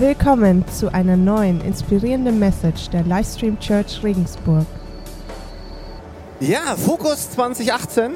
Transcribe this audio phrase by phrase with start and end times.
[0.00, 4.64] Willkommen zu einer neuen inspirierenden Message der Livestream Church Regensburg.
[6.38, 8.12] Ja, Fokus 2018.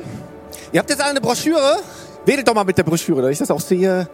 [0.71, 1.79] Ihr habt jetzt alle eine Broschüre.
[2.25, 4.09] Wedelt doch mal mit der Broschüre, dass ich das auch sehe.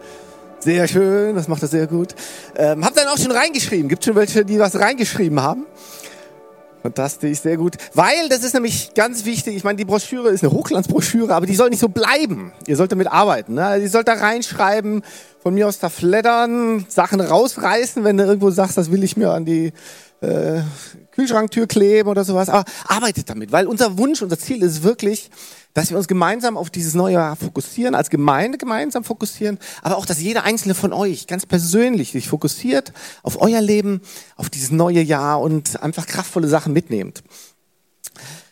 [0.57, 2.15] Sehr schön, das macht er sehr gut.
[2.55, 3.87] Ähm, habt ihr dann auch schon reingeschrieben?
[3.87, 5.67] Gibt schon welche, die was reingeschrieben haben?
[6.81, 7.75] Fantastisch, sehr gut.
[7.93, 11.55] Weil, das ist nämlich ganz wichtig, ich meine, die Broschüre ist eine Hochglanzbroschüre, aber die
[11.55, 12.51] soll nicht so bleiben.
[12.65, 13.53] Ihr sollt damit arbeiten.
[13.53, 13.77] Ne?
[13.77, 15.03] Ihr sollt da reinschreiben,
[15.41, 19.31] von mir aus da flattern, Sachen rausreißen, wenn du irgendwo sagst, das will ich mir
[19.31, 19.71] an die
[20.21, 20.61] äh,
[21.11, 22.49] Kühlschranktür kleben oder sowas.
[22.49, 25.29] Aber arbeitet damit, weil unser Wunsch, unser Ziel ist wirklich,
[25.73, 30.05] dass wir uns gemeinsam auf dieses neue Jahr fokussieren, als Gemeinde gemeinsam fokussieren, aber auch,
[30.05, 32.91] dass jeder einzelne von euch ganz persönlich sich fokussiert
[33.23, 34.01] auf euer Leben,
[34.35, 37.23] auf dieses neue Jahr und einfach kraftvolle Sachen mitnehmt.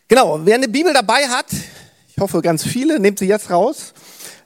[0.08, 1.48] Genau, wer eine Bibel dabei hat,
[2.08, 3.94] ich hoffe ganz viele, nehmt sie jetzt raus.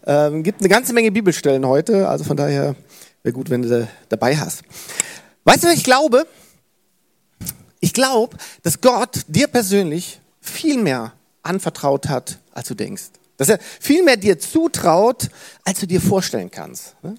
[0.06, 2.76] Ähm, gibt eine ganze Menge Bibelstellen heute, also von daher
[3.24, 4.64] wäre gut, wenn du dabei hast.
[5.44, 6.26] Weißt du, was ich glaube?
[7.80, 11.14] Ich glaube, dass Gott dir persönlich viel mehr
[11.44, 13.10] anvertraut hat, als du denkst.
[13.38, 15.30] Dass er viel mehr dir zutraut,
[15.66, 16.96] als du dir vorstellen kannst.
[17.04, 17.16] Ne?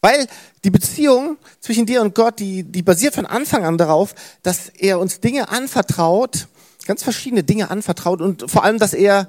[0.00, 0.26] Weil
[0.64, 4.98] die Beziehung zwischen dir und Gott, die, die basiert von Anfang an darauf, dass er
[4.98, 6.48] uns Dinge anvertraut,
[6.86, 9.28] ganz verschiedene Dinge anvertraut und vor allem, dass er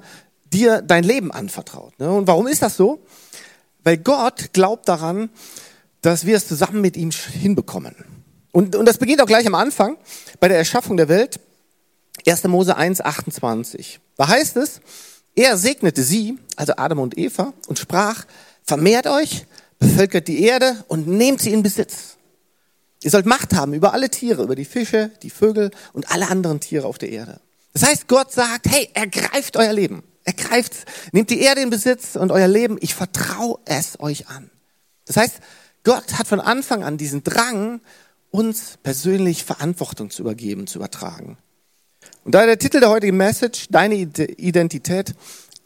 [0.52, 1.98] dir dein Leben anvertraut.
[1.98, 2.10] Ne?
[2.10, 3.04] Und warum ist das so?
[3.82, 5.30] Weil Gott glaubt daran,
[6.00, 7.94] dass wir es zusammen mit ihm hinbekommen.
[8.52, 9.96] Und, und das beginnt auch gleich am Anfang
[10.40, 11.40] bei der Erschaffung der Welt.
[12.26, 12.44] 1.
[12.44, 14.00] Mose 1, 28.
[14.16, 14.80] Da heißt es,
[15.34, 18.24] er segnete sie, also Adam und Eva, und sprach,
[18.62, 19.46] vermehrt euch,
[19.78, 22.16] bevölkert die Erde und nehmt sie in Besitz.
[23.02, 26.60] Ihr sollt Macht haben über alle Tiere, über die Fische, die Vögel und alle anderen
[26.60, 27.40] Tiere auf der Erde.
[27.74, 30.04] Das heißt, Gott sagt, hey, ergreift euer Leben.
[30.24, 32.78] Ergreift, nehmt die Erde in Besitz und euer Leben.
[32.80, 34.50] Ich vertraue es euch an.
[35.06, 35.40] Das heißt,
[35.84, 37.80] Gott hat von Anfang an diesen Drang,
[38.30, 41.36] uns persönlich Verantwortung zu übergeben, zu übertragen.
[42.24, 45.14] Und da der Titel der heutigen Message, deine Identität,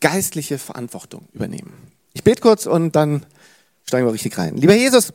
[0.00, 1.72] geistliche Verantwortung übernehmen.
[2.12, 3.25] Ich bete kurz und dann
[3.87, 4.56] steigen wir richtig rein.
[4.56, 5.12] Lieber Jesus,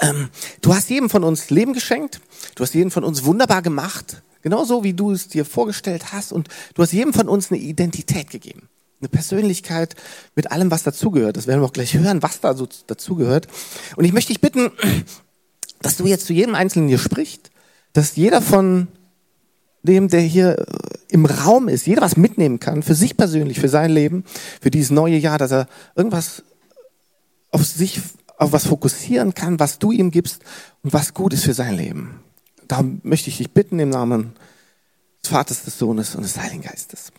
[0.00, 2.20] ähm, du hast jedem von uns Leben geschenkt,
[2.54, 6.48] du hast jedem von uns wunderbar gemacht, genauso wie du es dir vorgestellt hast und
[6.74, 8.68] du hast jedem von uns eine Identität gegeben.
[9.00, 9.94] Eine Persönlichkeit
[10.34, 11.36] mit allem, was dazugehört.
[11.36, 13.48] Das werden wir auch gleich hören, was da so dazugehört.
[13.96, 14.70] Und ich möchte dich bitten,
[15.80, 17.50] dass du jetzt zu jedem Einzelnen hier sprichst,
[17.92, 18.88] dass jeder von
[19.82, 20.64] dem, der hier äh,
[21.08, 24.24] im Raum ist, jeder was mitnehmen kann, für sich persönlich, für sein Leben,
[24.60, 26.42] für dieses neue Jahr, dass er irgendwas
[27.50, 28.00] auf sich,
[28.36, 30.42] auf was fokussieren kann, was du ihm gibst
[30.82, 32.20] und was gut ist für sein Leben.
[32.70, 34.36] Da möchte ich dich bitten im Namen
[35.24, 37.10] des Vaters, des Sohnes und des Heiligen Geistes.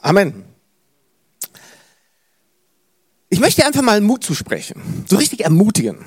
[0.00, 0.44] Amen.
[3.28, 5.98] Ich möchte dir einfach mal Mut zusprechen, so richtig ermutigen.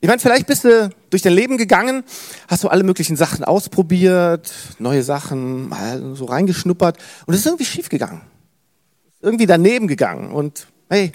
[0.00, 2.04] Ich meine, vielleicht bist du durch dein Leben gegangen,
[2.46, 7.64] hast du alle möglichen Sachen ausprobiert, neue Sachen mal so reingeschnuppert und es ist irgendwie
[7.64, 8.20] schief gegangen.
[9.20, 11.10] Irgendwie daneben gegangen und hey,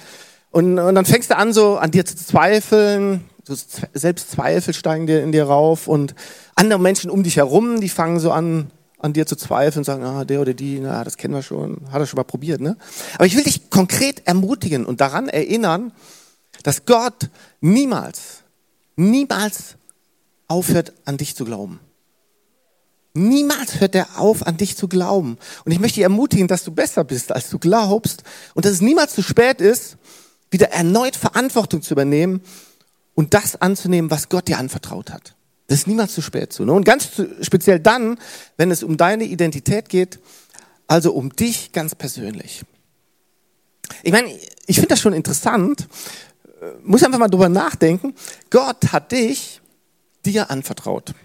[0.51, 3.55] und, und dann fängst du an so an dir zu zweifeln, so
[3.93, 6.15] Selbstzweifel steigen dir in dir rauf und
[6.55, 10.03] andere Menschen um dich herum, die fangen so an an dir zu zweifeln und sagen,
[10.03, 12.77] ah, der oder die, na, das kennen wir schon, hat er schon mal probiert, ne?
[13.13, 15.91] Aber ich will dich konkret ermutigen und daran erinnern,
[16.63, 17.29] dass Gott
[17.61, 18.41] niemals
[18.97, 19.75] niemals
[20.47, 21.79] aufhört, an dich zu glauben.
[23.13, 25.37] Niemals hört er auf, an dich zu glauben.
[25.65, 28.81] Und ich möchte dich ermutigen, dass du besser bist, als du glaubst und dass es
[28.81, 29.97] niemals zu spät ist,
[30.51, 32.41] wieder erneut Verantwortung zu übernehmen
[33.17, 35.33] und das anzunehmen, was Gott dir anvertraut hat.
[35.65, 36.65] Das ist niemals zu spät zu.
[36.65, 36.71] Ne?
[36.71, 37.09] Und ganz
[37.41, 38.19] speziell dann,
[38.57, 40.19] wenn es um deine Identität geht,
[40.85, 42.61] also um dich ganz persönlich.
[44.03, 44.31] Ich meine,
[44.67, 45.87] ich finde das schon interessant,
[46.83, 48.13] muss einfach mal drüber nachdenken.
[48.51, 49.61] Gott hat dich
[50.23, 51.15] dir anvertraut.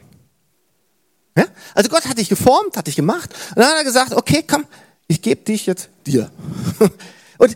[1.36, 1.44] Ja?
[1.74, 4.64] Also Gott hat dich geformt, hat dich gemacht und dann hat er gesagt, okay, komm,
[5.09, 6.30] ich gebe dich jetzt dir.
[7.36, 7.54] und,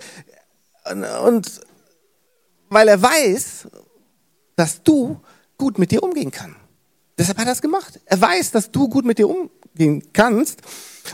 [1.24, 1.60] und
[2.68, 3.68] weil er weiß,
[4.56, 5.20] dass du
[5.58, 6.56] gut mit dir umgehen kannst.
[7.18, 8.00] Deshalb hat er es gemacht.
[8.04, 10.60] Er weiß, dass du gut mit dir umgehen kannst.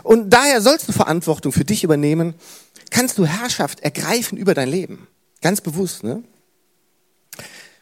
[0.02, 2.34] Und daher sollst du Verantwortung für dich übernehmen.
[2.90, 5.06] Kannst du Herrschaft ergreifen über dein Leben.
[5.40, 6.22] Ganz bewusst, ne?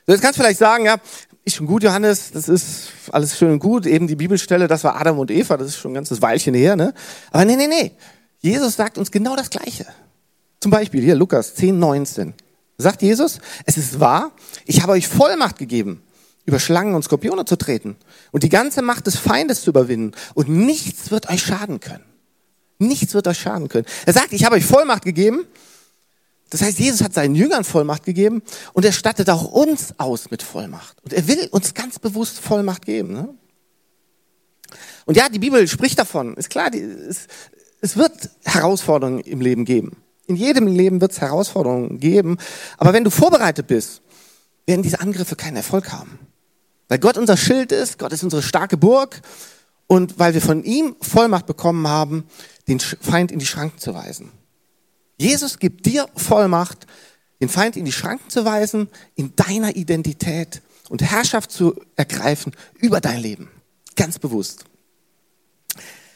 [0.06, 0.96] Jetzt kannst du vielleicht sagen, ja,
[1.44, 3.86] ist schon gut, Johannes, das ist alles schön und gut.
[3.86, 6.76] Eben die Bibelstelle, das war Adam und Eva, das ist schon ein ganzes Weilchen her,
[6.76, 6.92] ne?
[7.30, 7.92] Aber nee, nee, nee.
[8.40, 9.86] Jesus sagt uns genau das Gleiche.
[10.60, 12.34] Zum Beispiel hier Lukas 10, 19.
[12.80, 14.32] Sagt Jesus, es ist wahr,
[14.66, 16.02] ich habe euch Vollmacht gegeben,
[16.44, 17.96] über Schlangen und Skorpione zu treten
[18.32, 22.04] und die ganze Macht des Feindes zu überwinden und nichts wird euch schaden können.
[22.78, 23.86] Nichts wird euch schaden können.
[24.06, 25.46] Er sagt, ich habe euch Vollmacht gegeben,
[26.50, 28.42] Das heißt, Jesus hat seinen Jüngern Vollmacht gegeben
[28.72, 30.96] und er stattet auch uns aus mit Vollmacht.
[31.04, 33.12] Und er will uns ganz bewusst Vollmacht geben.
[33.12, 33.28] Ne?
[35.06, 36.34] Und ja, die Bibel spricht davon.
[36.34, 37.28] Ist klar, die, es,
[37.80, 39.96] es wird Herausforderungen im Leben geben.
[40.30, 42.38] In jedem Leben wird es Herausforderungen geben.
[42.78, 44.00] Aber wenn du vorbereitet bist,
[44.64, 46.20] werden diese Angriffe keinen Erfolg haben.
[46.86, 49.22] Weil Gott unser Schild ist, Gott ist unsere starke Burg
[49.88, 52.28] und weil wir von ihm Vollmacht bekommen haben,
[52.68, 54.30] den Feind in die Schranken zu weisen.
[55.16, 56.86] Jesus gibt dir Vollmacht,
[57.40, 63.00] den Feind in die Schranken zu weisen, in deiner Identität und Herrschaft zu ergreifen über
[63.00, 63.50] dein Leben.
[63.96, 64.64] Ganz bewusst.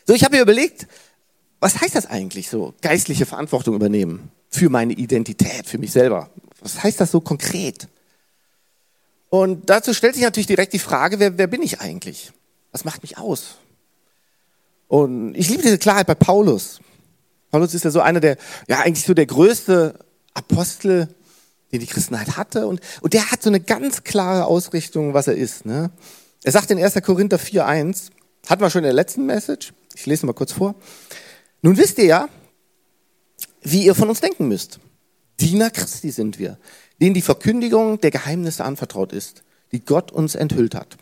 [0.06, 0.86] So, ich habe mir überlegt,
[1.64, 6.28] was heißt das eigentlich so, geistliche Verantwortung übernehmen für meine Identität, für mich selber?
[6.60, 7.88] Was heißt das so konkret?
[9.30, 12.32] Und dazu stellt sich natürlich direkt die Frage, wer, wer bin ich eigentlich?
[12.70, 13.56] Was macht mich aus?
[14.88, 16.80] Und ich liebe diese Klarheit bei Paulus.
[17.50, 18.36] Paulus ist ja so einer der,
[18.68, 19.98] ja eigentlich so der größte
[20.34, 21.08] Apostel,
[21.72, 22.66] den die Christenheit hatte.
[22.66, 25.64] Und, und der hat so eine ganz klare Ausrichtung, was er ist.
[25.64, 25.90] Ne?
[26.42, 26.92] Er sagt in 1.
[27.02, 28.10] Korinther 4.1,
[28.50, 30.74] hatten wir schon in der letzten Message, ich lese mal kurz vor.
[31.64, 32.28] Nun wisst ihr ja,
[33.62, 34.80] wie ihr von uns denken müsst.
[35.40, 36.58] Diener Christi sind wir,
[37.00, 40.98] denen die Verkündigung der Geheimnisse anvertraut ist, die Gott uns enthüllt hat.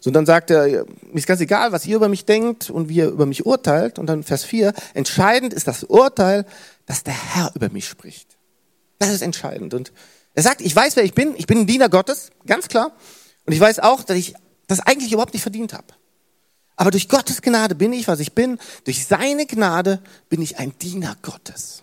[0.00, 2.88] So, und dann sagt er, mir ist ganz egal, was ihr über mich denkt und
[2.88, 4.00] wie ihr über mich urteilt.
[4.00, 6.46] Und dann Vers 4, entscheidend ist das Urteil,
[6.86, 8.36] dass der Herr über mich spricht.
[8.98, 9.72] Das ist entscheidend.
[9.72, 9.92] Und
[10.34, 11.32] er sagt, ich weiß, wer ich bin.
[11.36, 12.90] Ich bin ein Diener Gottes, ganz klar.
[13.46, 14.34] Und ich weiß auch, dass ich
[14.66, 15.86] das eigentlich überhaupt nicht verdient habe.
[16.76, 18.58] Aber durch Gottes Gnade bin ich, was ich bin.
[18.84, 21.82] Durch seine Gnade bin ich ein Diener Gottes.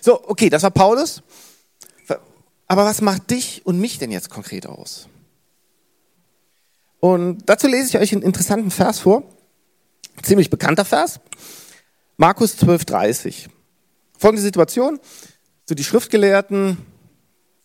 [0.00, 1.22] So, okay, das war Paulus.
[2.66, 5.08] Aber was macht dich und mich denn jetzt konkret aus?
[7.00, 9.24] Und dazu lese ich euch einen interessanten Vers vor.
[10.22, 11.20] Ziemlich bekannter Vers.
[12.16, 13.48] Markus 12, 30.
[14.16, 15.00] Folgende Situation.
[15.68, 16.78] So die Schriftgelehrten,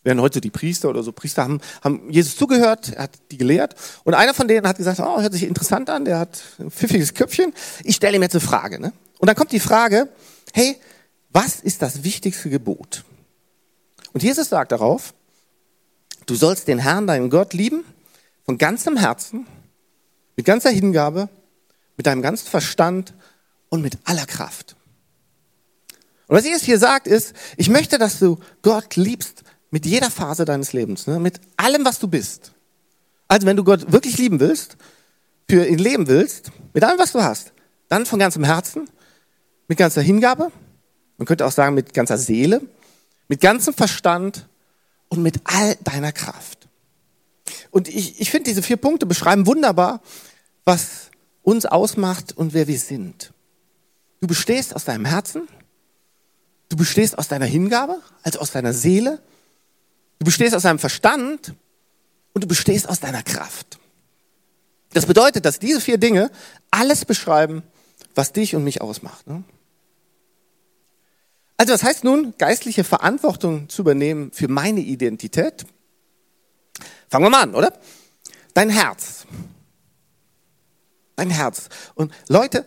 [0.04, 3.74] werden heute die Priester oder so Priester haben, haben Jesus zugehört, er hat die gelehrt.
[4.04, 7.14] Und einer von denen hat gesagt, oh, hört sich interessant an, der hat ein pfiffiges
[7.14, 7.52] Köpfchen.
[7.84, 8.80] Ich stelle ihm jetzt eine Frage.
[8.80, 8.92] Ne?
[9.18, 10.08] Und dann kommt die Frage,
[10.52, 10.76] hey,
[11.30, 13.04] was ist das wichtigste Gebot?
[14.12, 15.12] Und Jesus sagt darauf,
[16.26, 17.84] du sollst den Herrn, deinen Gott, lieben
[18.44, 19.46] von ganzem Herzen,
[20.36, 21.28] mit ganzer Hingabe,
[21.96, 23.12] mit deinem ganzen Verstand
[23.68, 24.76] und mit aller Kraft.
[26.28, 30.44] Und was Jesus hier sagt ist, ich möchte, dass du Gott liebst mit jeder Phase
[30.44, 31.18] deines Lebens, ne?
[31.18, 32.52] mit allem, was du bist.
[33.26, 34.76] Also wenn du Gott wirklich lieben willst,
[35.48, 37.52] für ihn leben willst, mit allem, was du hast,
[37.88, 38.88] dann von ganzem Herzen,
[39.66, 40.50] mit ganzer Hingabe,
[41.18, 42.62] man könnte auch sagen mit ganzer Seele,
[43.28, 44.48] mit ganzem Verstand
[45.08, 46.68] und mit all deiner Kraft.
[47.70, 50.00] Und ich, ich finde, diese vier Punkte beschreiben wunderbar,
[50.64, 51.10] was
[51.42, 53.32] uns ausmacht und wer wir sind.
[54.20, 55.48] Du bestehst aus deinem Herzen,
[56.68, 59.20] du bestehst aus deiner Hingabe, also aus deiner Seele,
[60.18, 61.54] du bestehst aus deinem Verstand
[62.34, 63.78] und du bestehst aus deiner Kraft.
[64.92, 66.30] Das bedeutet, dass diese vier Dinge
[66.70, 67.62] alles beschreiben,
[68.14, 69.26] was dich und mich ausmacht.
[69.26, 69.44] Ne?
[71.56, 75.66] Also was heißt nun, geistliche Verantwortung zu übernehmen für meine Identität?
[77.08, 77.72] Fangen wir mal an, oder?
[78.54, 79.26] Dein Herz.
[81.16, 81.68] Dein Herz.
[81.94, 82.64] Und Leute,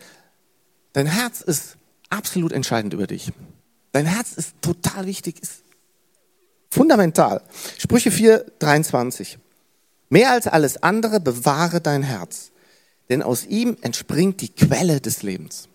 [0.94, 1.77] dein Herz ist
[2.09, 3.31] absolut entscheidend über dich.
[3.94, 5.63] Dein Herz ist total wichtig, ist
[6.71, 7.41] fundamental.
[7.77, 9.38] Sprüche 4, 23.
[10.09, 12.51] Mehr als alles andere bewahre dein Herz,
[13.09, 15.69] denn aus ihm entspringt die Quelle des Lebens.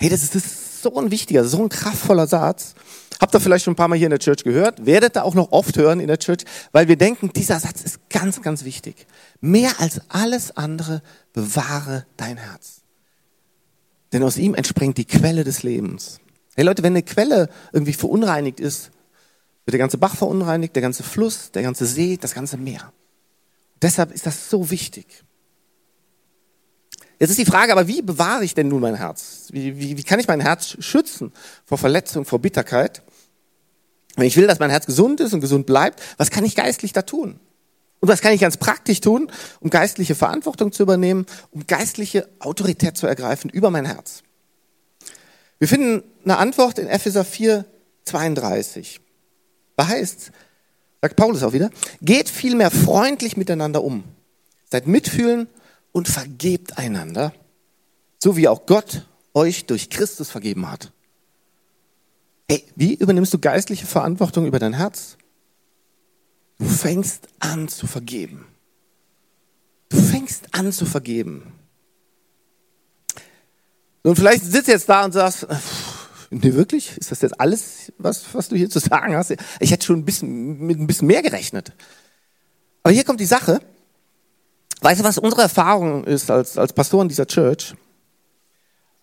[0.00, 2.74] Hey, das ist, das ist so ein wichtiger, so ein kraftvoller Satz.
[3.20, 4.86] Habt ihr vielleicht schon ein paar Mal hier in der Church gehört?
[4.86, 8.08] Werdet ihr auch noch oft hören in der Church, weil wir denken, dieser Satz ist
[8.10, 9.06] ganz, ganz wichtig.
[9.40, 12.82] Mehr als alles andere bewahre dein Herz.
[14.12, 16.20] Denn aus ihm entspringt die Quelle des Lebens.
[16.56, 18.90] Hey Leute, wenn eine Quelle irgendwie verunreinigt ist,
[19.64, 22.92] wird der ganze Bach verunreinigt, der ganze Fluss, der ganze See, das ganze Meer.
[23.80, 25.24] Deshalb ist das so wichtig.
[27.18, 29.48] Jetzt ist die Frage, aber wie bewahre ich denn nun mein Herz?
[29.50, 31.32] Wie, wie, wie kann ich mein Herz schützen
[31.64, 33.02] vor Verletzung, vor Bitterkeit?
[34.16, 36.92] Wenn ich will, dass mein Herz gesund ist und gesund bleibt, was kann ich geistlich
[36.92, 37.40] da tun?
[38.00, 39.30] Und was kann ich ganz praktisch tun,
[39.60, 44.22] um geistliche Verantwortung zu übernehmen, um geistliche Autorität zu ergreifen über mein Herz?
[45.58, 47.64] Wir finden eine Antwort in Epheser 4,
[48.04, 49.00] 32.
[49.76, 50.32] Da heißt,
[51.02, 54.04] sagt Paulus auch wieder, geht vielmehr freundlich miteinander um.
[54.70, 55.48] Seid mitfühlend
[55.92, 57.32] und vergebt einander,
[58.18, 60.92] so wie auch Gott euch durch Christus vergeben hat.
[62.48, 65.16] Hey, wie übernimmst du geistliche Verantwortung über dein Herz?
[66.58, 68.46] Du fängst an zu vergeben.
[69.88, 71.52] Du fängst an zu vergeben.
[74.02, 75.46] Und vielleicht sitzt jetzt da und sagst,
[76.36, 76.98] Nee, wirklich?
[76.98, 79.32] Ist das jetzt alles, was, was du hier zu sagen hast?
[79.60, 81.72] Ich hätte schon ein bisschen, mit ein bisschen mehr gerechnet.
[82.82, 83.60] Aber hier kommt die Sache.
[84.80, 87.74] Weißt du, was unsere Erfahrung ist als, als Pastoren dieser Church?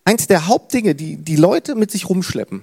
[0.04, 2.62] Eins der Hauptdinge, die die Leute mit sich rumschleppen,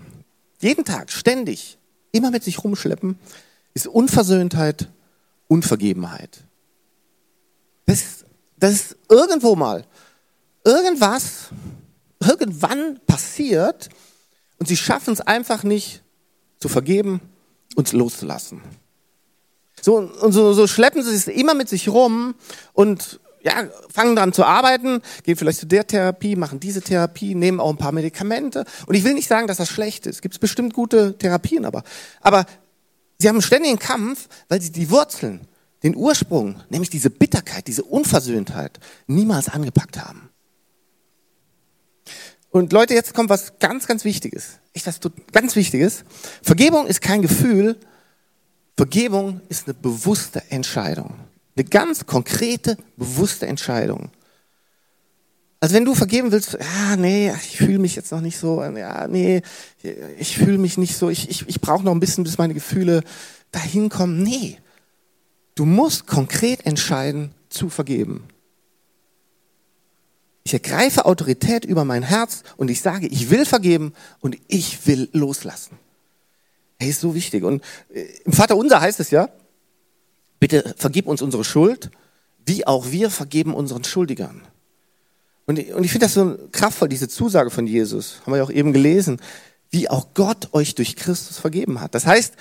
[0.61, 1.79] jeden Tag, ständig,
[2.11, 3.17] immer mit sich rumschleppen,
[3.73, 4.87] ist Unversöhntheit,
[5.47, 6.43] Unvergebenheit.
[7.87, 8.23] Das,
[8.57, 9.83] das ist irgendwo mal,
[10.63, 11.49] irgendwas,
[12.19, 13.89] irgendwann passiert
[14.59, 16.03] und sie schaffen es einfach nicht
[16.59, 17.21] zu vergeben
[17.75, 18.61] und loszulassen.
[19.81, 22.35] So, und so, so schleppen sie es immer mit sich rum
[22.73, 27.61] und ja, fangen dann zu arbeiten, gehen vielleicht zu der Therapie, machen diese Therapie, nehmen
[27.61, 28.65] auch ein paar Medikamente.
[28.85, 30.21] Und ich will nicht sagen, dass das schlecht ist.
[30.21, 31.83] Gibt es bestimmt gute Therapien, aber,
[32.19, 32.45] aber
[33.17, 35.47] sie haben einen ständigen Kampf, weil sie die Wurzeln,
[35.83, 40.28] den Ursprung, nämlich diese Bitterkeit, diese Unversöhntheit, niemals angepackt haben.
[42.51, 44.59] Und Leute, jetzt kommt was ganz, ganz Wichtiges.
[44.73, 44.99] Echt was
[45.31, 46.03] ganz Wichtiges.
[46.41, 47.77] Vergebung ist kein Gefühl.
[48.75, 51.13] Vergebung ist eine bewusste Entscheidung.
[51.55, 54.09] Eine ganz konkrete, bewusste Entscheidung.
[55.59, 59.07] Also wenn du vergeben willst, ja, nee, ich fühle mich jetzt noch nicht so, ja,
[59.07, 59.41] nee,
[60.17, 63.03] ich fühle mich nicht so, ich, ich, ich brauche noch ein bisschen, bis meine Gefühle
[63.51, 64.23] dahin kommen.
[64.23, 64.57] Nee,
[65.55, 68.23] du musst konkret entscheiden, zu vergeben.
[70.49, 75.07] Ich ergreife Autorität über mein Herz und ich sage, ich will vergeben und ich will
[75.13, 75.77] loslassen.
[76.79, 77.43] Hey, ist so wichtig.
[77.43, 77.61] Und
[77.93, 79.29] äh, im Vater unser heißt es ja,
[80.39, 81.91] Bitte vergib uns unsere Schuld,
[82.47, 84.41] wie auch wir vergeben unseren Schuldigern.
[85.45, 88.49] Und, und ich finde das so kraftvoll, diese Zusage von Jesus, haben wir ja auch
[88.49, 89.21] eben gelesen,
[89.69, 91.93] wie auch Gott euch durch Christus vergeben hat.
[91.93, 92.33] Das heißt,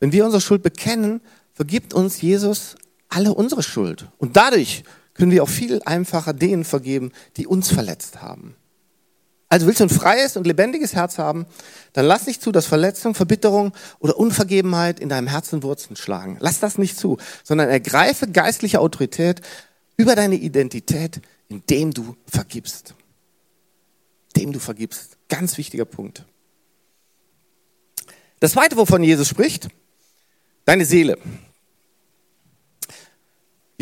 [0.00, 1.20] wenn wir unsere Schuld bekennen,
[1.52, 2.74] vergibt uns Jesus
[3.08, 4.08] alle unsere Schuld.
[4.18, 4.82] Und dadurch
[5.14, 8.56] können wir auch viel einfacher denen vergeben, die uns verletzt haben.
[9.48, 11.46] Also willst du ein freies und lebendiges Herz haben,
[11.92, 16.38] dann lass nicht zu, dass Verletzung, Verbitterung oder Unvergebenheit in deinem Herzen Wurzeln schlagen.
[16.40, 19.42] Lass das nicht zu, sondern ergreife geistliche Autorität
[19.96, 22.94] über deine Identität, indem du vergibst.
[24.34, 25.18] Indem du vergibst.
[25.28, 26.24] Ganz wichtiger Punkt.
[28.40, 29.68] Das zweite, wovon Jesus spricht,
[30.64, 31.16] deine Seele.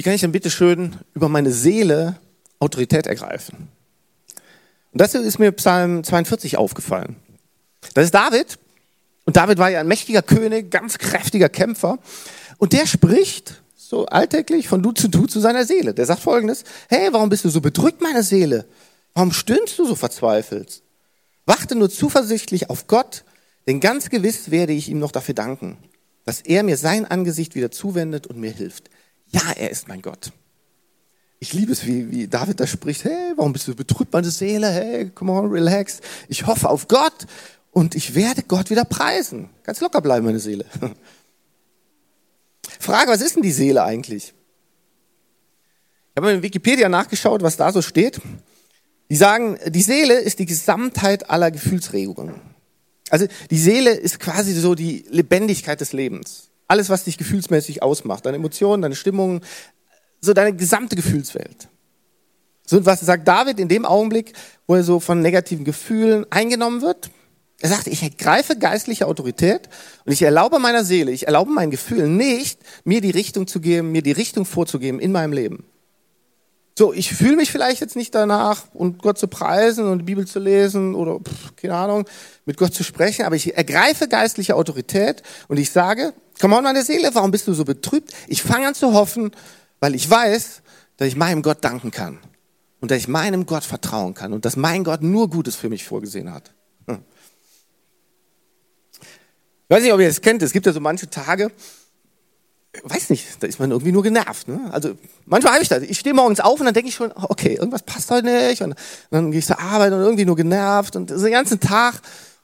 [0.03, 2.19] Wie kann ich denn bitte schön über meine Seele
[2.59, 3.69] Autorität ergreifen?
[4.91, 7.15] Und das ist mir Psalm 42 aufgefallen.
[7.95, 8.59] Das ist David.
[9.27, 12.01] Und David war ja ein mächtiger König, ganz kräftiger Kämpfer.
[12.59, 15.95] Und der spricht so alltäglich von du zu du zu seiner Seele.
[15.95, 18.67] Der sagt folgendes, hey, warum bist du so bedrückt, meine Seele?
[19.15, 20.83] Warum stöhnst du so verzweifelt?
[21.47, 23.23] Wachte nur zuversichtlich auf Gott,
[23.69, 25.79] denn ganz gewiss werde ich ihm noch dafür danken,
[26.25, 28.91] dass er mir sein Angesicht wieder zuwendet und mir hilft.
[29.33, 30.33] Ja, er ist mein Gott.
[31.41, 34.71] Ich liebe es, wie, wie David da spricht, hey, warum bist du betrübt, meine Seele?
[34.71, 36.01] Hey, come on, relax.
[36.29, 37.27] Ich hoffe auf Gott
[37.73, 39.51] und ich werde Gott wieder preisen.
[39.65, 40.67] Ganz locker bleiben, meine Seele.
[42.79, 44.35] Frage, was ist denn die Seele eigentlich?
[46.15, 48.21] Ich habe in Wikipedia nachgeschaut, was da so steht.
[49.11, 52.41] Die sagen, die Seele ist die Gesamtheit aller Gefühlsregungen.
[53.11, 56.52] Also die Seele ist quasi so die Lebendigkeit des Lebens.
[56.73, 58.25] Alles, was dich gefühlsmäßig ausmacht.
[58.25, 59.43] Deine Emotionen, deine Stimmungen,
[60.23, 61.69] so deine gesamte Gefühlswelt.
[62.65, 64.33] So, was sagt David in dem Augenblick,
[64.67, 67.11] wo er so von negativen Gefühlen eingenommen wird?
[67.61, 69.69] Er sagt, ich ergreife geistliche Autorität
[70.07, 73.93] und ich erlaube meiner Seele, ich erlaube meinen Gefühlen nicht, mir die Richtung zu geben,
[73.93, 75.67] mir die Richtung vorzugeben in meinem Leben.
[76.79, 80.27] So, ich fühle mich vielleicht jetzt nicht danach, und Gott zu preisen und die Bibel
[80.27, 82.07] zu lesen oder, pff, keine Ahnung,
[82.47, 86.83] mit Gott zu sprechen, aber ich ergreife geistliche Autorität und ich sage, komm on, meine
[86.83, 88.13] Seele, warum bist du so betrübt?
[88.27, 89.33] Ich fange an zu hoffen
[89.83, 90.63] weil ich weiß,
[90.97, 92.21] dass ich meinem Gott danken kann
[92.81, 95.85] und dass ich meinem Gott vertrauen kann und dass mein Gott nur Gutes für mich
[95.85, 96.53] vorgesehen hat.
[96.87, 97.03] Hm.
[99.01, 101.51] Ich weiß nicht, ob ihr das kennt, es gibt ja so manche Tage,
[102.85, 104.47] weiß nicht, da ist man irgendwie nur genervt.
[104.47, 104.71] Ne?
[104.71, 104.97] Also
[105.27, 105.83] manchmal habe ich das.
[105.83, 108.63] Ich stehe morgens auf und dann denke ich schon, okay, irgendwas passt heute nicht.
[108.63, 108.77] Und
[109.11, 112.01] dann gehe ich zur Arbeit und irgendwie nur genervt und den ganzen Tag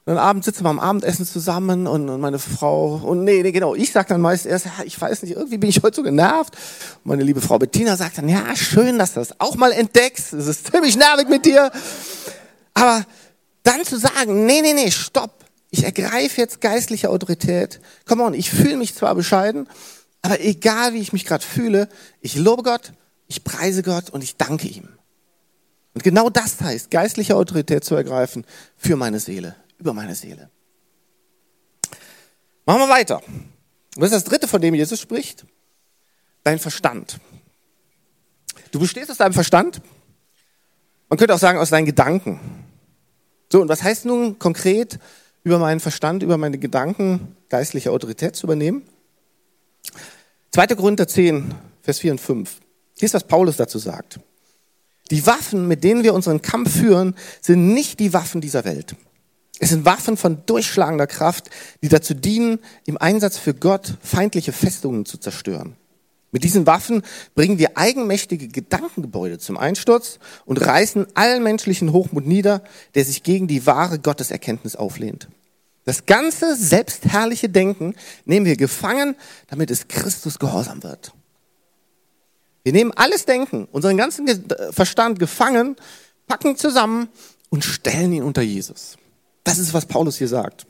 [0.09, 3.75] und dann abends sitzen wir am Abendessen zusammen und, meine Frau, und nee, nee, genau,
[3.75, 6.55] ich sag dann meist erst, ja, ich weiß nicht, irgendwie bin ich heute so genervt.
[7.05, 10.33] Und meine liebe Frau Bettina sagt dann, ja, schön, dass du das auch mal entdeckst.
[10.33, 11.71] Es ist ziemlich nervig mit dir.
[12.73, 13.05] Aber
[13.65, 15.45] dann zu sagen, nee, nee, nee, stopp.
[15.69, 17.79] Ich ergreife jetzt geistliche Autorität.
[18.07, 19.69] Come on, ich fühle mich zwar bescheiden,
[20.23, 21.87] aber egal wie ich mich gerade fühle,
[22.23, 22.95] ich lobe Gott,
[23.27, 24.89] ich preise Gott und ich danke ihm.
[25.93, 28.47] Und genau das heißt, geistliche Autorität zu ergreifen
[28.79, 30.51] für meine Seele über meine Seele.
[32.67, 33.23] Machen wir weiter.
[33.97, 35.47] Was ist das dritte, von dem Jesus spricht?
[36.45, 37.19] Dein Verstand.
[38.71, 39.81] Du bestehst aus deinem Verstand.
[41.09, 42.39] Man könnte auch sagen, aus deinen Gedanken.
[43.51, 44.99] So, und was heißt nun konkret
[45.43, 48.83] über meinen Verstand, über meine Gedanken geistliche Autorität zu übernehmen?
[50.51, 50.67] 2.
[50.69, 52.61] Korinther 10, Vers 4 und 5.
[52.99, 54.21] Hier ist, was Paulus dazu sagt.
[55.11, 58.95] Die Waffen, mit denen wir unseren Kampf führen, sind nicht die Waffen dieser Welt.
[59.59, 61.51] Es sind Waffen von durchschlagender Kraft,
[61.83, 65.77] die dazu dienen, im Einsatz für Gott feindliche Festungen zu zerstören.
[66.31, 67.03] Mit diesen Waffen
[67.35, 72.63] bringen wir eigenmächtige Gedankengebäude zum Einsturz und reißen allen menschlichen Hochmut nieder,
[72.95, 75.29] der sich gegen die wahre Gotteserkenntnis auflehnt.
[75.85, 77.95] Das ganze selbstherrliche Denken
[78.27, 79.17] nehmen wir gefangen,
[79.49, 81.13] damit es Christus gehorsam wird.
[82.63, 84.29] Wir nehmen alles Denken, unseren ganzen
[84.71, 85.77] Verstand gefangen,
[86.27, 87.09] packen zusammen
[87.49, 88.99] und stellen ihn unter Jesus.
[89.49, 90.67] Das ist, was Paulus hier sagt.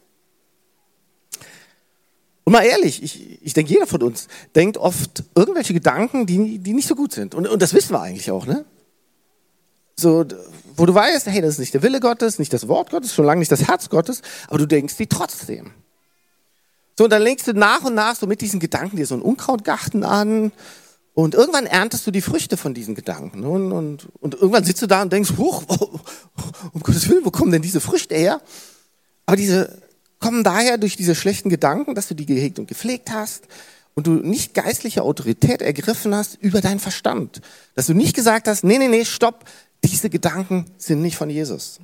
[2.44, 6.72] Und mal ehrlich, ich, ich denke, jeder von uns denkt oft irgendwelche Gedanken, die, die
[6.72, 7.34] nicht so gut sind.
[7.34, 8.64] Und, und das wissen wir eigentlich auch, ne?
[9.96, 10.24] So,
[10.76, 13.26] wo du weißt, hey, das ist nicht der Wille Gottes, nicht das Wort Gottes, schon
[13.26, 15.72] lange nicht das Herz Gottes, aber du denkst die trotzdem.
[16.96, 19.22] So, und dann lenkst du nach und nach so mit diesen Gedanken dir so einen
[19.22, 20.52] Unkrautgarten an
[21.18, 23.42] und irgendwann erntest du die Früchte von diesen Gedanken.
[23.42, 25.98] Und, und, und irgendwann sitzt du da und denkst, huch, oh,
[26.72, 28.40] um Gottes Willen, wo kommen denn diese Früchte her?
[29.26, 29.82] Aber diese
[30.20, 33.48] kommen daher durch diese schlechten Gedanken, dass du die gehegt und gepflegt hast
[33.96, 37.40] und du nicht geistliche Autorität ergriffen hast über deinen Verstand.
[37.74, 39.44] Dass du nicht gesagt hast, nee, nee, nee, stopp,
[39.82, 41.80] diese Gedanken sind nicht von Jesus.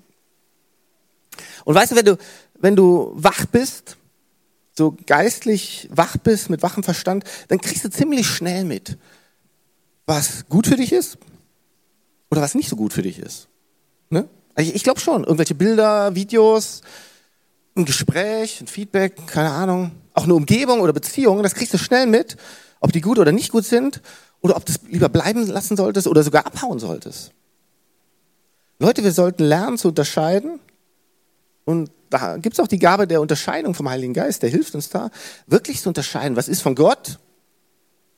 [1.64, 2.18] Und weißt du, wenn du,
[2.60, 3.96] wenn du wach bist,
[4.76, 8.96] so geistlich wach bist, mit wachem Verstand, dann kriegst du ziemlich schnell mit,
[10.06, 11.18] was gut für dich ist
[12.30, 13.49] oder was nicht so gut für dich ist.
[14.11, 14.28] Ne?
[14.56, 16.82] Ich, ich glaube schon, irgendwelche Bilder, Videos,
[17.76, 22.06] ein Gespräch, ein Feedback, keine Ahnung, auch eine Umgebung oder Beziehung, das kriegst du schnell
[22.06, 22.37] mit,
[22.80, 24.00] ob die gut oder nicht gut sind
[24.40, 27.32] oder ob du es lieber bleiben lassen solltest oder sogar abhauen solltest.
[28.78, 30.61] Leute, wir sollten lernen zu unterscheiden
[31.64, 34.88] und da gibt es auch die Gabe der Unterscheidung vom Heiligen Geist, der hilft uns
[34.88, 35.11] da,
[35.46, 37.18] wirklich zu unterscheiden, was ist von Gott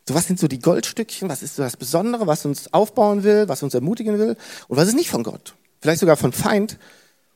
[0.08, 1.28] so, was sind so die Goldstückchen?
[1.28, 4.36] Was ist so das Besondere, was uns aufbauen will, was uns ermutigen will?
[4.68, 5.54] Und was ist nicht von Gott?
[5.80, 6.78] Vielleicht sogar von Feind,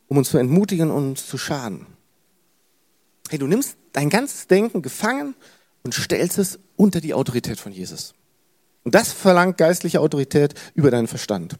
[0.06, 1.87] um uns zu entmutigen und zu schaden.
[3.28, 5.35] Hey, du nimmst dein ganzes Denken gefangen
[5.83, 8.14] und stellst es unter die Autorität von Jesus.
[8.85, 11.59] Und das verlangt geistliche Autorität über deinen Verstand.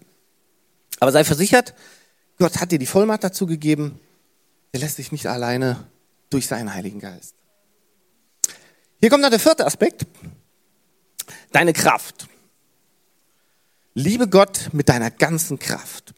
[1.01, 1.75] Aber sei versichert,
[2.39, 3.99] Gott hat dir die Vollmacht dazu gegeben.
[4.73, 5.89] Er lässt dich nicht alleine
[6.31, 7.35] durch seinen Heiligen Geist.
[9.01, 10.07] Hier kommt noch der vierte Aspekt
[11.53, 12.29] deine Kraft.
[13.95, 16.15] Liebe Gott mit deiner ganzen Kraft.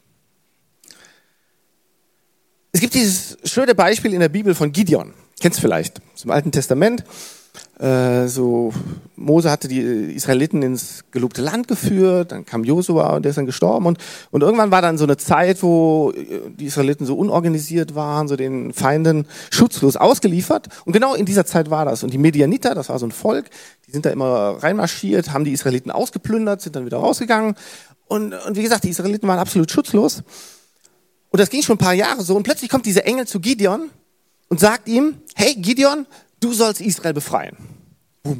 [2.71, 5.13] Es gibt dieses schöne Beispiel in der Bibel von Gideon.
[5.39, 6.01] Kennst du vielleicht?
[6.15, 7.03] Zum Alten Testament.
[7.79, 8.71] Äh, so
[9.15, 13.47] Mose hatte die Israeliten ins gelobte Land geführt, dann kam Josua und der ist dann
[13.47, 13.97] gestorben und,
[14.29, 18.35] und irgendwann war dann so eine Zeit, wo äh, die Israeliten so unorganisiert waren, so
[18.35, 22.03] den Feinden schutzlos ausgeliefert und genau in dieser Zeit war das.
[22.03, 23.49] Und die Medianiter, das war so ein Volk,
[23.87, 27.55] die sind da immer reinmarschiert, haben die Israeliten ausgeplündert, sind dann wieder rausgegangen
[28.05, 30.21] und, und wie gesagt, die Israeliten waren absolut schutzlos.
[31.31, 33.89] Und das ging schon ein paar Jahre so und plötzlich kommt dieser Engel zu Gideon
[34.49, 36.05] und sagt ihm, hey Gideon,
[36.43, 37.57] du sollst Israel befreien.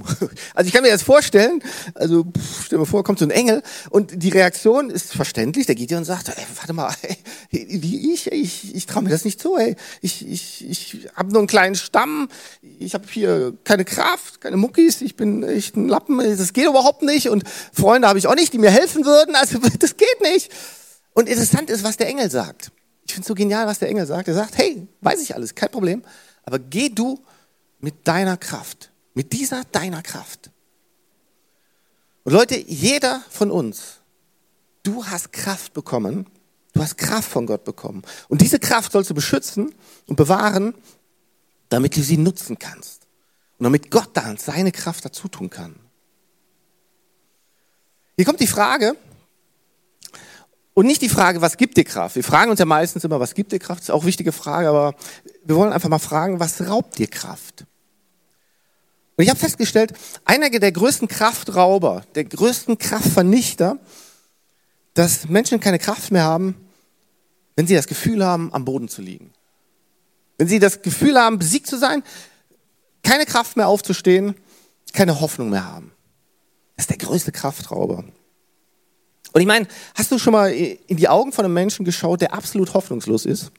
[0.55, 1.61] Also ich kann mir das vorstellen,
[1.95, 2.25] also
[2.63, 6.29] stell dir vor, kommt so ein Engel und die Reaktion ist verständlich, der Gideon sagt,
[6.29, 9.75] ey, warte mal, ey, wie ich, ich, ich traue mir das nicht zu, ey.
[10.01, 12.29] ich, ich, ich habe nur einen kleinen Stamm,
[12.61, 17.01] ich habe hier keine Kraft, keine Muckis, ich bin echt ein Lappen, das geht überhaupt
[17.01, 20.51] nicht und Freunde habe ich auch nicht, die mir helfen würden, also das geht nicht.
[21.13, 22.71] Und interessant ist, was der Engel sagt.
[23.05, 24.27] Ich finde es so genial, was der Engel sagt.
[24.27, 26.03] Er sagt, hey, weiß ich alles, kein Problem,
[26.45, 27.19] aber geh du
[27.83, 30.51] mit deiner Kraft, mit dieser deiner Kraft.
[32.23, 33.99] Und Leute, jeder von uns,
[34.83, 36.25] du hast Kraft bekommen,
[36.71, 38.03] du hast Kraft von Gott bekommen.
[38.29, 39.75] Und diese Kraft sollst du beschützen
[40.07, 40.73] und bewahren,
[41.67, 43.05] damit du sie nutzen kannst.
[43.57, 45.75] Und damit Gott dann seine Kraft dazu tun kann.
[48.15, 48.95] Hier kommt die Frage,
[50.73, 52.15] und nicht die Frage, was gibt dir Kraft?
[52.15, 53.81] Wir fragen uns ja meistens immer, was gibt dir Kraft?
[53.81, 54.95] Das ist auch eine wichtige Frage, aber
[55.43, 57.65] wir wollen einfach mal fragen, was raubt dir Kraft?
[59.15, 59.93] Und ich habe festgestellt,
[60.25, 63.77] einer der größten Kraftrauber, der größten Kraftvernichter,
[64.93, 66.55] dass Menschen keine Kraft mehr haben,
[67.55, 69.31] wenn sie das Gefühl haben, am Boden zu liegen.
[70.37, 72.03] Wenn sie das Gefühl haben, besiegt zu sein,
[73.03, 74.35] keine Kraft mehr aufzustehen,
[74.93, 75.91] keine Hoffnung mehr haben.
[76.75, 78.03] Das ist der größte Kraftrauber.
[79.33, 82.33] Und ich meine, hast du schon mal in die Augen von einem Menschen geschaut, der
[82.33, 83.51] absolut hoffnungslos ist?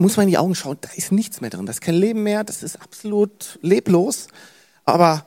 [0.00, 2.22] Muss man in die Augen schauen, da ist nichts mehr drin, da ist kein Leben
[2.22, 4.28] mehr, das ist absolut leblos.
[4.84, 5.26] Aber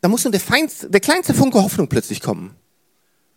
[0.00, 2.56] da muss nur der, feinste, der kleinste Funke Hoffnung plötzlich kommen.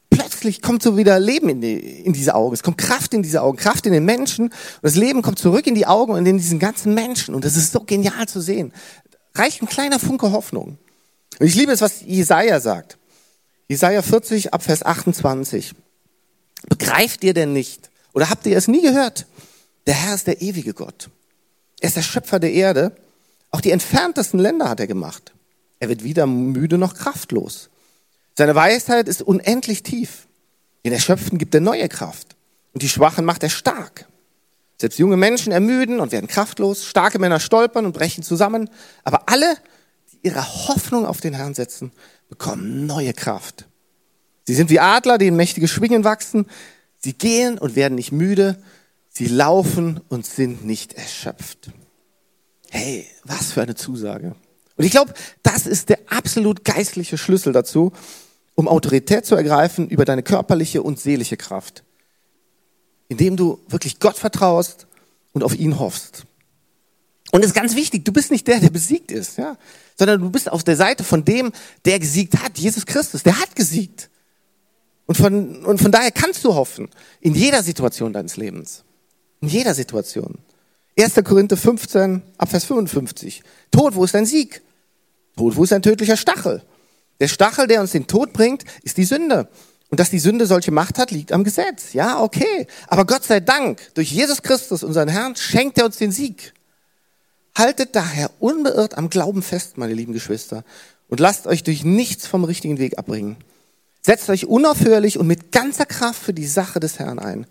[0.09, 2.53] Plötzlich kommt so wieder Leben in, die, in diese Augen.
[2.53, 4.45] Es kommt Kraft in diese Augen, Kraft in den Menschen.
[4.45, 7.35] Und das Leben kommt zurück in die Augen und in diesen ganzen Menschen.
[7.35, 8.71] Und das ist so genial zu sehen.
[9.35, 10.77] Reicht ein kleiner Funke Hoffnung.
[11.39, 12.97] Und ich liebe es, was Jesaja sagt.
[13.67, 15.73] Jesaja 40 ab Vers 28.
[16.69, 17.89] Begreift ihr denn nicht?
[18.13, 19.25] Oder habt ihr es nie gehört?
[19.87, 21.09] Der Herr ist der ewige Gott.
[21.79, 22.95] Er ist der Schöpfer der Erde.
[23.49, 25.33] Auch die entferntesten Länder hat er gemacht.
[25.79, 27.69] Er wird weder müde noch kraftlos.
[28.37, 30.27] Seine Weisheit ist unendlich tief.
[30.85, 32.35] Den Erschöpften gibt er neue Kraft.
[32.73, 34.05] Und die Schwachen macht er stark.
[34.79, 36.85] Selbst junge Menschen ermüden und werden kraftlos.
[36.85, 38.69] Starke Männer stolpern und brechen zusammen.
[39.03, 39.57] Aber alle,
[40.11, 41.91] die ihre Hoffnung auf den Herrn setzen,
[42.29, 43.65] bekommen neue Kraft.
[44.45, 46.47] Sie sind wie Adler, die in mächtige Schwingen wachsen.
[46.97, 48.57] Sie gehen und werden nicht müde.
[49.13, 51.69] Sie laufen und sind nicht erschöpft.
[52.69, 54.35] Hey, was für eine Zusage.
[54.77, 57.91] Und ich glaube, das ist der absolut geistliche Schlüssel dazu,
[58.55, 61.83] um Autorität zu ergreifen über deine körperliche und seelische Kraft.
[63.09, 64.87] Indem du wirklich Gott vertraust
[65.33, 66.23] und auf ihn hoffst.
[67.31, 69.57] Und es ist ganz wichtig, du bist nicht der, der besiegt ist, ja,
[69.97, 71.51] sondern du bist auf der Seite von dem,
[71.83, 74.09] der gesiegt hat, Jesus Christus, der hat gesiegt.
[75.05, 78.85] Und von, und von daher kannst du hoffen, in jeder Situation deines Lebens.
[79.41, 80.37] In jeder Situation.
[80.97, 81.15] 1.
[81.23, 83.41] Korinther 15, Abvers 55.
[83.71, 84.61] Tod, wo ist dein Sieg?
[85.35, 86.61] Tod, wo ist dein tödlicher Stachel?
[87.19, 89.49] Der Stachel, der uns den Tod bringt, ist die Sünde.
[89.89, 91.93] Und dass die Sünde solche Macht hat, liegt am Gesetz.
[91.93, 92.67] Ja, okay.
[92.87, 96.53] Aber Gott sei Dank, durch Jesus Christus, unseren Herrn, schenkt er uns den Sieg.
[97.55, 100.63] Haltet daher unbeirrt am Glauben fest, meine lieben Geschwister,
[101.09, 103.37] und lasst euch durch nichts vom richtigen Weg abbringen.
[104.01, 107.45] Setzt euch unaufhörlich und mit ganzer Kraft für die Sache des Herrn ein.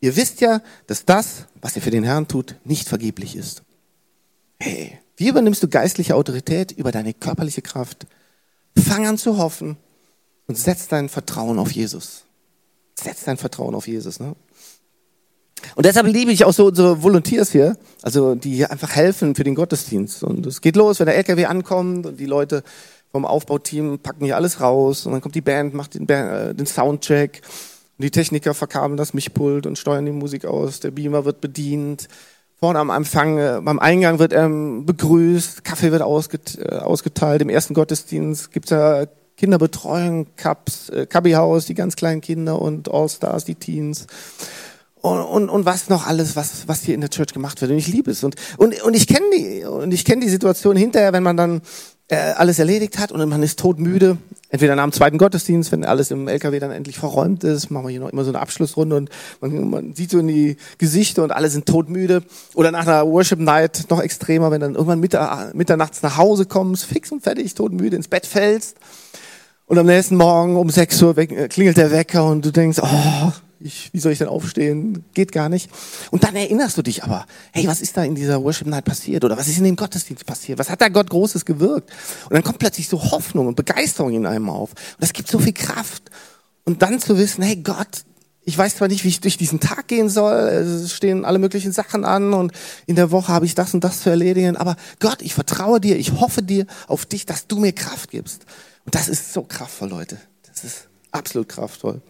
[0.00, 3.62] Ihr wisst ja, dass das, was ihr für den Herrn tut, nicht vergeblich ist.
[4.60, 8.06] Hey, wie übernimmst du geistliche Autorität über deine körperliche Kraft?
[8.76, 9.76] Fang an zu hoffen
[10.46, 12.24] und setz dein Vertrauen auf Jesus.
[12.94, 14.20] Setz dein Vertrauen auf Jesus.
[14.20, 14.36] Ne?
[15.74, 19.44] Und deshalb liebe ich auch so unsere Volunteers hier, also die hier einfach helfen für
[19.44, 20.22] den Gottesdienst.
[20.22, 22.62] Und es geht los, wenn der LKW ankommt und die Leute
[23.10, 26.54] vom Aufbauteam packen hier alles raus und dann kommt die Band, macht den, Band, äh,
[26.54, 27.42] den Soundcheck
[27.98, 30.78] und die Techniker verkabeln das Mischpult und steuern die Musik aus.
[30.78, 32.06] Der Beamer wird bedient.
[32.60, 37.42] Vorne am Empfang, äh, beim Eingang wird ähm, begrüßt, Kaffee wird äh, ausgeteilt.
[37.42, 39.06] Im ersten Gottesdienst gibt's ja
[39.36, 44.06] Kinderbetreuung, Cups, äh, Cubbyhaus, die ganz kleinen Kinder und All-Stars, die Teens.
[45.00, 47.70] Und, und, und was noch alles, was, was hier in der Church gemacht wird.
[47.72, 48.22] Und ich liebe es.
[48.22, 51.62] Und, und, und ich kenne die, und ich kenne die Situation hinterher, wenn man dann
[52.08, 54.16] äh, alles erledigt hat und man ist todmüde.
[54.50, 57.90] Entweder nach dem zweiten Gottesdienst, wenn alles im LKW dann endlich verräumt ist, machen wir
[57.90, 59.10] hier noch immer so eine Abschlussrunde und
[59.42, 62.22] man, man sieht so in die Gesichter und alle sind todmüde.
[62.54, 66.86] Oder nach einer Worship Night noch extremer, wenn dann irgendwann mitter, mitternachts nach Hause kommst,
[66.86, 68.78] fix und fertig, todmüde, ins Bett fällst.
[69.66, 73.32] Und am nächsten Morgen um 6 Uhr äh, klingelt der Wecker und du denkst, oh,
[73.60, 75.04] ich, wie soll ich denn aufstehen?
[75.14, 75.70] Geht gar nicht.
[76.10, 79.24] Und dann erinnerst du dich aber, hey, was ist da in dieser Worship Night passiert?
[79.24, 80.58] Oder was ist in dem Gottesdienst passiert?
[80.58, 81.90] Was hat da Gott Großes gewirkt?
[82.24, 84.70] Und dann kommt plötzlich so Hoffnung und Begeisterung in einem auf.
[84.70, 86.10] Und das gibt so viel Kraft.
[86.64, 88.04] Und dann zu wissen, hey Gott,
[88.48, 91.70] ich weiß zwar nicht, wie ich durch diesen Tag gehen soll, es stehen alle möglichen
[91.70, 92.52] Sachen an und
[92.86, 95.98] in der Woche habe ich das und das zu erledigen, aber Gott, ich vertraue dir,
[95.98, 98.46] ich hoffe dir auf dich, dass du mir Kraft gibst.
[98.86, 100.18] Und das ist so kraftvoll, Leute.
[100.46, 102.00] Das ist absolut kraftvoll.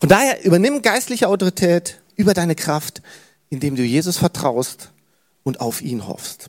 [0.00, 3.02] Von daher übernimm geistliche Autorität über deine Kraft,
[3.50, 4.92] indem du Jesus vertraust
[5.42, 6.48] und auf ihn hoffst.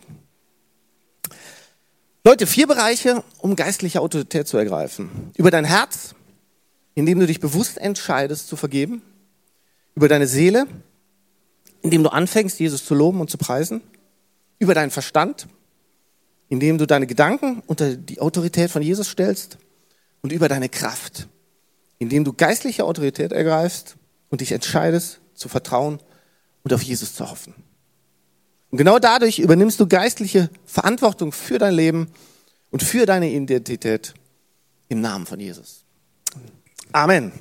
[2.23, 5.31] Leute, vier Bereiche, um geistliche Autorität zu ergreifen.
[5.35, 6.13] Über dein Herz,
[6.93, 9.01] indem du dich bewusst entscheidest zu vergeben.
[9.95, 10.67] Über deine Seele,
[11.81, 13.81] indem du anfängst, Jesus zu loben und zu preisen.
[14.59, 15.47] Über deinen Verstand,
[16.49, 19.57] indem du deine Gedanken unter die Autorität von Jesus stellst.
[20.21, 21.29] Und über deine Kraft,
[21.99, 23.97] indem du geistliche Autorität ergreifst
[24.29, 25.99] und dich entscheidest zu vertrauen
[26.63, 27.53] und auf Jesus zu hoffen.
[28.71, 32.12] Und genau dadurch übernimmst du geistliche Verantwortung für dein Leben
[32.71, 34.13] und für deine Identität
[34.88, 35.83] im Namen von Jesus.
[36.91, 37.31] Amen.